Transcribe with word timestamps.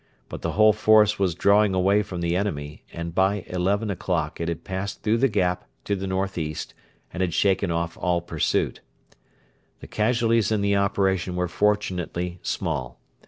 But 0.29 0.41
the 0.41 0.53
whole 0.53 0.73
force 0.73 1.19
was 1.19 1.35
drawing 1.35 1.75
away 1.75 2.01
from 2.01 2.21
the 2.21 2.35
enemy, 2.35 2.81
and 2.91 3.13
by 3.13 3.43
eleven 3.45 3.91
o'clock 3.91 4.41
it 4.41 4.47
had 4.47 4.63
passed 4.63 5.03
through 5.03 5.19
the 5.19 5.27
gap 5.27 5.65
to 5.83 5.95
the 5.95 6.07
north 6.07 6.39
east 6.39 6.73
and 7.13 7.21
had 7.21 7.35
shaken 7.35 7.69
off 7.69 7.97
all 7.97 8.19
pursuit. 8.19 8.81
The 9.79 9.85
casualties 9.85 10.51
in 10.51 10.61
the 10.61 10.75
operation 10.75 11.35
were 11.35 11.47
fortunately 11.47 12.39
small. 12.41 12.99